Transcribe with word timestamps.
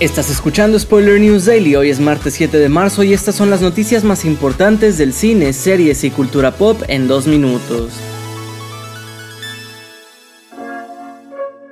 Estás 0.00 0.30
escuchando 0.30 0.78
Spoiler 0.78 1.20
News 1.20 1.44
Daily, 1.44 1.76
hoy 1.76 1.90
es 1.90 2.00
martes 2.00 2.34
7 2.34 2.58
de 2.58 2.68
marzo 2.68 3.04
y 3.04 3.12
estas 3.12 3.36
son 3.36 3.50
las 3.50 3.60
noticias 3.60 4.02
más 4.02 4.24
importantes 4.24 4.98
del 4.98 5.12
cine, 5.12 5.52
series 5.52 6.02
y 6.02 6.10
cultura 6.10 6.50
pop 6.50 6.82
en 6.88 7.06
dos 7.06 7.28
minutos. 7.28 7.92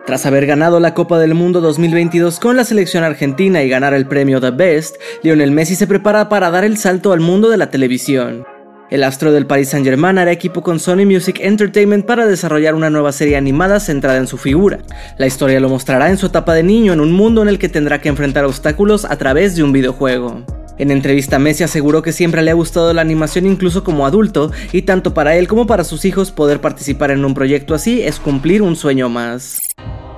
Tras 0.07 0.27
haber 0.27 0.47
ganado 0.47 0.79
la 0.81 0.95
Copa 0.95 1.19
del 1.19 1.35
Mundo 1.35 1.61
2022 1.61 2.39
con 2.39 2.57
la 2.57 2.65
selección 2.65 3.03
argentina 3.03 3.63
y 3.63 3.69
ganar 3.69 3.95
el 3.95 4.07
premio 4.07 4.41
The 4.41 4.51
Best, 4.51 4.97
Lionel 5.23 5.51
Messi 5.51 5.75
se 5.75 5.87
prepara 5.87 6.29
para 6.29 6.51
dar 6.51 6.65
el 6.65 6.79
salto 6.79 7.13
al 7.13 7.21
mundo 7.21 7.49
de 7.49 7.57
la 7.57 7.71
televisión. 7.71 8.45
El 8.91 9.05
astro 9.05 9.31
del 9.31 9.47
Paris 9.47 9.69
Saint-Germain 9.69 10.19
hará 10.19 10.33
equipo 10.33 10.65
con 10.65 10.81
Sony 10.81 11.07
Music 11.07 11.39
Entertainment 11.41 12.05
para 12.05 12.27
desarrollar 12.27 12.75
una 12.75 12.91
nueva 12.91 13.13
serie 13.13 13.37
animada 13.37 13.79
centrada 13.79 14.19
en 14.19 14.27
su 14.27 14.37
figura. 14.37 14.81
La 15.17 15.29
historia 15.29 15.61
lo 15.61 15.69
mostrará 15.69 16.11
en 16.11 16.19
su 16.19 16.27
etapa 16.27 16.55
de 16.55 16.65
niño 16.65 16.93
en 16.93 17.01
un 17.01 17.13
mundo 17.13 17.41
en 17.41 17.49
el 17.49 17.61
que 17.61 17.69
tendrá 17.69 18.01
que 18.01 18.09
enfrentar 18.09 18.45
obstáculos 18.45 19.05
a 19.05 19.17
través 19.17 19.55
de 19.55 19.63
un 19.63 19.71
videojuego. 19.71 20.45
En 20.77 20.91
entrevista 20.91 21.39
Messi 21.39 21.63
aseguró 21.63 22.03
que 22.03 22.11
siempre 22.11 22.43
le 22.43 22.51
ha 22.51 22.55
gustado 22.55 22.93
la 22.93 23.01
animación 23.01 23.47
incluso 23.47 23.85
como 23.85 24.07
adulto 24.07 24.51
y 24.73 24.83
tanto 24.83 25.15
para 25.15 25.37
él 25.37 25.47
como 25.47 25.69
para 25.69 25.85
sus 25.85 26.05
hijos 26.05 26.33
poder 26.33 26.61
participar 26.61 27.13
en 27.13 27.25
un 27.25 27.35
proyecto 27.35 27.75
así 27.77 28.03
es 28.03 28.19
cumplir 28.19 28.61
un 28.61 28.75
sueño 28.75 29.09
más. 29.09 29.61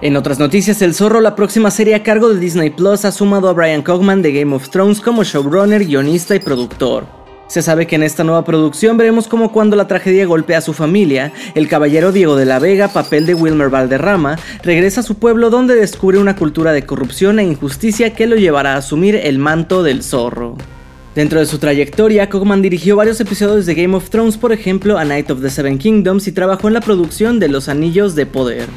En 0.01 0.17
otras 0.17 0.39
noticias, 0.39 0.81
El 0.81 0.95
Zorro, 0.95 1.21
la 1.21 1.37
próxima 1.37 1.71
serie 1.71 1.95
a 1.95 2.03
cargo 2.03 2.31
de 2.31 2.41
Disney 2.41 2.71
Plus, 2.71 3.05
ha 3.05 3.13
sumado 3.13 3.51
a 3.51 3.53
Brian 3.53 3.83
Cogman 3.83 4.23
de 4.23 4.33
Game 4.33 4.55
of 4.55 4.71
Thrones 4.71 5.03
como 5.03 5.25
showrunner, 5.25 5.85
guionista 5.85 6.35
y 6.35 6.41
productor. 6.41 7.22
Se 7.53 7.61
sabe 7.61 7.87
que 7.87 7.97
en 7.97 8.03
esta 8.03 8.25
nueva 8.25 8.47
producción 8.47 8.97
veremos 8.97 9.29
cómo 9.29 9.53
cuando 9.53 9.77
la 9.77 9.87
tragedia 9.87 10.25
golpea 10.25 10.57
a 10.57 10.63
su 10.63 10.73
familia, 10.73 11.35
el 11.55 11.69
caballero 11.69 12.11
Diego 12.11 12.35
de 12.35 12.47
la 12.47 12.59
Vega, 12.59 12.89
papel 12.89 13.27
de 13.27 13.35
Wilmer 13.35 13.69
Valderrama, 13.69 14.39
regresa 14.63 15.01
a 15.01 15.03
su 15.03 15.17
pueblo 15.17 15.51
donde 15.51 15.75
descubre 15.75 16.19
una 16.19 16.35
cultura 16.35 16.73
de 16.73 16.87
corrupción 16.87 17.39
e 17.39 17.45
injusticia 17.45 18.15
que 18.15 18.27
lo 18.27 18.37
llevará 18.37 18.73
a 18.73 18.79
asumir 18.79 19.17
el 19.17 19.39
manto 19.39 19.83
del 19.83 20.03
zorro. 20.03 20.57
Dentro 21.15 21.41
de 21.41 21.45
su 21.45 21.59
trayectoria, 21.59 22.31
Cogman 22.31 22.63
dirigió 22.63 22.97
varios 22.97 23.21
episodios 23.21 23.67
de 23.67 23.75
Game 23.75 23.95
of 23.95 24.09
Thrones, 24.09 24.39
por 24.39 24.55
ejemplo 24.55 24.97
a 24.97 25.05
Night 25.05 25.31
of 25.31 25.43
the 25.43 25.51
Seven 25.51 25.77
Kingdoms, 25.77 26.27
y 26.29 26.33
trabajó 26.33 26.69
en 26.69 26.75
la 26.75 26.81
producción 26.81 27.39
de 27.39 27.49
Los 27.49 27.69
Anillos 27.69 28.15
de 28.15 28.25
Poder. 28.25 28.69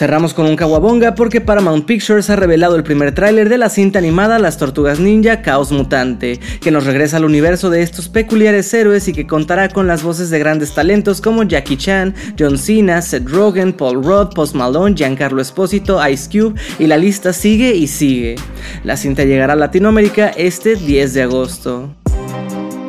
Cerramos 0.00 0.32
con 0.32 0.46
un 0.46 0.56
Kawabonga 0.56 1.14
porque 1.14 1.42
Paramount 1.42 1.84
Pictures 1.84 2.30
ha 2.30 2.36
revelado 2.36 2.74
el 2.74 2.82
primer 2.82 3.14
tráiler 3.14 3.50
de 3.50 3.58
la 3.58 3.68
cinta 3.68 3.98
animada 3.98 4.38
Las 4.38 4.56
Tortugas 4.56 4.98
Ninja 4.98 5.42
Caos 5.42 5.72
Mutante, 5.72 6.40
que 6.62 6.70
nos 6.70 6.86
regresa 6.86 7.18
al 7.18 7.26
universo 7.26 7.68
de 7.68 7.82
estos 7.82 8.08
peculiares 8.08 8.72
héroes 8.72 9.08
y 9.08 9.12
que 9.12 9.26
contará 9.26 9.68
con 9.68 9.86
las 9.86 10.02
voces 10.02 10.30
de 10.30 10.38
grandes 10.38 10.72
talentos 10.72 11.20
como 11.20 11.42
Jackie 11.42 11.76
Chan, 11.76 12.14
John 12.38 12.56
Cena, 12.56 13.02
Seth 13.02 13.28
Rogen, 13.28 13.74
Paul 13.74 14.02
Rudd, 14.02 14.32
Post 14.34 14.54
Malone, 14.54 14.94
Giancarlo 14.96 15.42
Esposito, 15.42 16.00
Ice 16.08 16.30
Cube 16.30 16.58
y 16.78 16.86
la 16.86 16.96
lista 16.96 17.34
sigue 17.34 17.74
y 17.74 17.86
sigue. 17.86 18.36
La 18.84 18.96
cinta 18.96 19.24
llegará 19.24 19.52
a 19.52 19.56
Latinoamérica 19.56 20.28
este 20.28 20.76
10 20.76 21.12
de 21.12 21.22
agosto. 21.24 21.94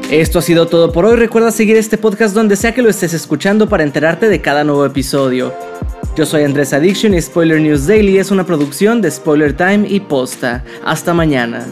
Esto 0.10 0.40
ha 0.40 0.42
sido 0.42 0.68
todo 0.68 0.94
por 0.94 1.04
hoy. 1.04 1.18
Recuerda 1.18 1.52
seguir 1.52 1.76
este 1.76 1.98
podcast 1.98 2.34
donde 2.34 2.56
sea 2.56 2.74
que 2.74 2.82
lo 2.82 2.90
estés 2.90 3.14
escuchando 3.14 3.68
para 3.68 3.84
enterarte 3.84 4.30
de 4.30 4.40
cada 4.40 4.64
nuevo 4.64 4.86
episodio. 4.86 5.54
Yo 6.16 6.26
soy 6.26 6.44
Andrés 6.44 6.74
Addiction 6.74 7.14
y 7.14 7.22
Spoiler 7.22 7.62
News 7.62 7.88
Daily 7.88 8.18
es 8.18 8.32
una 8.32 8.46
producción 8.46 9.02
de 9.02 9.10
Spoiler 9.10 9.56
Time 9.56 9.88
y 9.88 10.02
Posta. 10.02 10.62
Hasta 10.84 11.14
mañana. 11.14 11.66